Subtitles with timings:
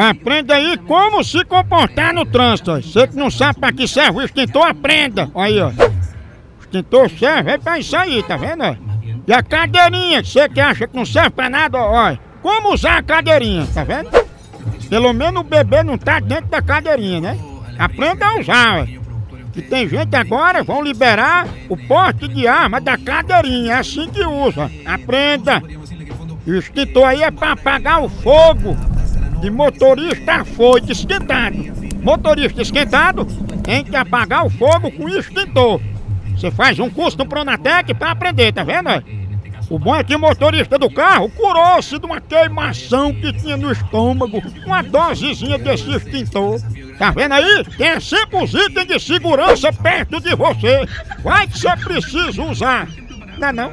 [0.00, 2.80] Aprenda aí como se comportar no trânsito.
[2.80, 5.28] Você que não sabe pra que serve o extintor, aprenda.
[5.34, 5.70] Aí, ó.
[5.70, 8.78] O extintor serve é pra isso aí, tá vendo?
[9.26, 12.16] E a cadeirinha, que você que acha que não serve pra nada, ó.
[12.40, 14.08] Como usar a cadeirinha, tá vendo?
[14.88, 17.38] Pelo menos o bebê não tá dentro da cadeirinha, né?
[17.76, 18.86] Aprenda a usar, ó.
[19.52, 24.24] Que tem gente agora, vão liberar o porte de arma da cadeirinha, é assim que
[24.24, 24.70] usa.
[24.86, 25.60] Aprenda!
[26.46, 28.76] E o extintor aí é pra apagar o fogo
[29.40, 31.56] de motorista afoito esquentado.
[32.02, 33.26] Motorista esquentado
[33.62, 35.80] tem que apagar o fogo com extintor.
[36.34, 38.88] Você faz um curso no Pronatec pra aprender, tá vendo?
[39.70, 43.70] O bom é que o motorista do carro curou-se de uma queimação que tinha no
[43.70, 46.58] estômago, uma dosezinha desse extintor.
[46.98, 47.64] Tá vendo aí?
[47.76, 50.86] Tem os itens de segurança perto de você.
[51.22, 52.88] Vai que você precisa usar.
[53.36, 53.72] Não é não?